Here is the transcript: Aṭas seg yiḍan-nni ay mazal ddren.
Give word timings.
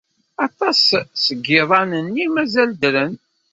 Aṭas 0.45 0.79
seg 1.23 1.39
yiḍan-nni 1.53 2.19
ay 2.23 2.29
mazal 2.35 2.69
ddren. 2.81 3.13